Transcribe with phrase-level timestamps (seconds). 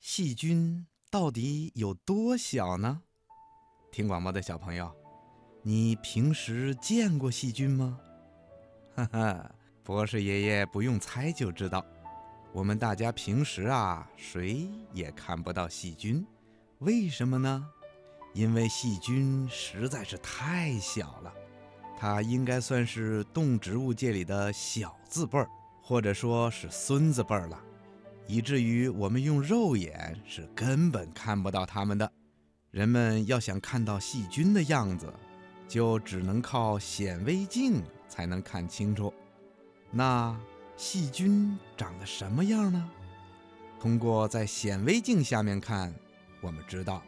[0.00, 3.02] 细菌到底有多小呢？
[3.92, 4.90] 听广播的小朋友，
[5.62, 8.00] 你平时见过细菌吗？
[8.96, 11.84] 哈哈，博士爷爷不用猜就知道，
[12.50, 16.26] 我们大家平时啊，谁也看不到细菌，
[16.78, 17.68] 为什么呢？
[18.32, 21.34] 因为细菌实在是太小了，
[21.98, 25.46] 它应该算是动植物界里的小字辈儿，
[25.82, 27.62] 或者说是孙子辈儿了，
[28.30, 32.08] 以至于我们用肉眼是根本看不到它们的。
[32.70, 35.12] 人们要想看到细菌的样子，
[35.66, 39.12] 就只能靠显微镜才能看清楚。
[39.90, 40.38] 那
[40.76, 42.88] 细菌长得什么样呢？
[43.80, 45.92] 通过在显微镜下面看，
[46.40, 47.02] 我们知道。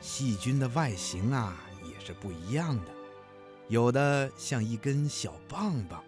[0.00, 2.90] 细菌的外形啊也是不一样的，
[3.68, 6.02] 有的像一根小棒棒，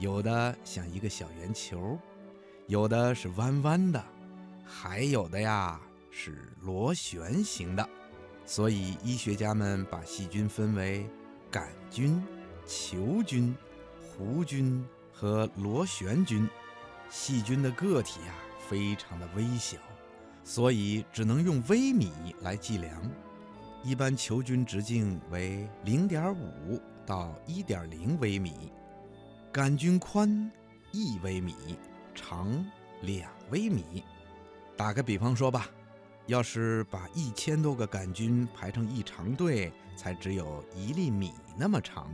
[0.00, 1.96] 有的像一个小圆球，
[2.72, 4.02] 有的是弯弯的，
[4.64, 5.78] 还有的呀
[6.10, 7.86] 是螺旋形的。
[8.46, 11.06] 所以医学家们把细菌分为
[11.50, 12.24] 杆菌、
[12.66, 13.54] 球菌、
[14.00, 16.48] 弧菌和螺旋菌。
[17.10, 18.32] 细菌的个体呀
[18.66, 19.76] 非常的微小。
[20.42, 22.90] 所以只能用微米来计量，
[23.84, 28.72] 一般球菌直径为零点五到一点零微米，
[29.52, 30.50] 杆菌宽
[30.90, 31.54] 一微米，
[32.14, 32.64] 长
[33.02, 34.04] 两微米。
[34.76, 35.68] 打个比方说吧，
[36.26, 42.12] 要是把一千多个杆菌排成一长队，才只有一粒米那么长，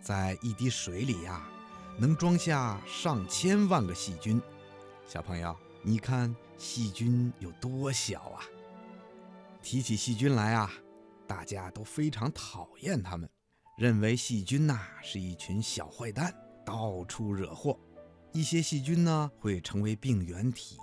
[0.00, 1.48] 在一滴水里呀，
[1.98, 4.40] 能装下上千万个细菌。
[5.06, 5.56] 小朋友。
[5.88, 8.42] 你看细菌有多小啊！
[9.62, 10.68] 提起细菌来啊，
[11.28, 13.30] 大家都非常讨厌它们，
[13.78, 17.78] 认为细菌呐是一群小坏蛋，到处惹祸。
[18.36, 20.76] 一些细菌呢会成为病原体，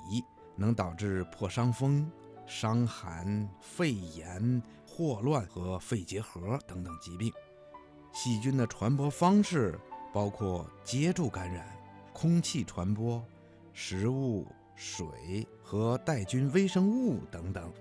[0.56, 2.12] 能导致破伤风、
[2.48, 7.32] 伤寒、肺炎、霍乱和肺结核等等疾病。
[8.12, 9.80] 细菌的传播方式
[10.12, 11.78] 包括接触感染、
[12.12, 13.24] 空气传播、
[13.72, 14.48] 食物。
[14.76, 17.72] 水和带菌微生物等等，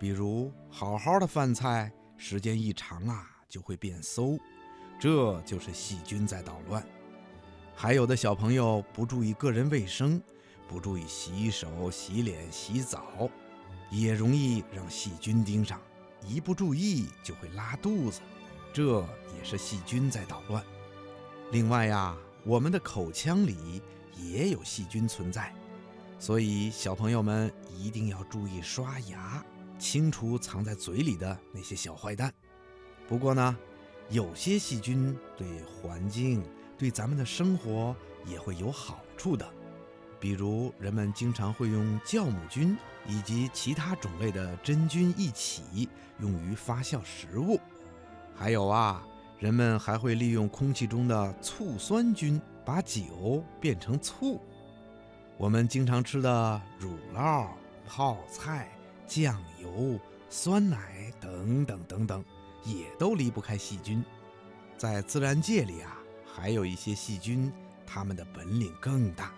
[0.00, 4.36] 比如好好的饭菜，时间一长啊，就会变馊，
[4.98, 6.84] 这就是细菌在捣乱。
[7.80, 10.20] 还有的小朋友不注意个人卫生，
[10.66, 13.30] 不注意洗手、洗脸、洗澡，
[13.88, 15.80] 也容易让细菌盯上，
[16.26, 18.20] 一不注意就会拉肚子，
[18.72, 19.00] 这
[19.36, 20.60] 也是细菌在捣乱。
[21.52, 23.80] 另外呀，我们的口腔里
[24.16, 25.54] 也有细菌存在。
[26.18, 29.40] 所以，小朋友们一定要注意刷牙，
[29.78, 32.34] 清除藏在嘴里的那些小坏蛋。
[33.06, 33.56] 不过呢，
[34.10, 36.42] 有些细菌对环境、
[36.78, 37.94] 对咱们的生活
[38.24, 39.46] 也会有好处的。
[40.20, 45.88] 比如，人们经常会用酵母菌以及其他种类的真菌一起
[46.20, 47.60] 用于发酵食物。
[48.34, 49.06] 还有啊，
[49.38, 54.40] 人们还会利用空气中的醋酸菌，把酒变成醋。
[55.36, 57.46] 我们经常吃的乳酪、
[57.86, 58.68] 泡菜、
[59.06, 62.24] 酱油、酸奶等等等等，
[62.64, 64.04] 也都离不开细菌。
[64.76, 65.96] 在自然界里啊，
[66.40, 67.52] 还有一些细菌，
[67.84, 69.32] 它们的本领更大，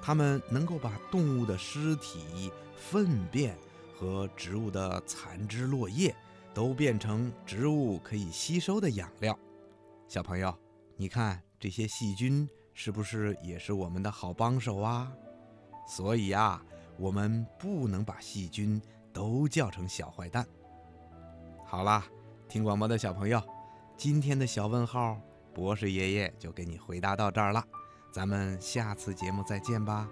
[0.00, 3.58] 它们能够把动物的尸体、粪便
[3.92, 6.14] 和植物的残枝落叶，
[6.54, 9.36] 都变成植物可以吸收的养料。
[10.06, 10.56] 小朋友，
[10.96, 15.12] 你看这些细菌是不是也是我们的好帮手啊？
[15.88, 16.62] 所以啊，
[16.98, 18.80] 我们不能把细菌
[19.12, 20.46] 都叫成小坏蛋。
[21.66, 22.06] 好啦，
[22.48, 23.42] 听广播的小朋友，
[23.96, 25.20] 今天的小问号，
[25.58, 27.64] 博士爷爷就给你回答到这儿了。
[28.12, 30.08] 咱们下次节目再见吧。